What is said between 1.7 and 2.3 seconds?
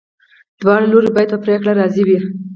راضي وي.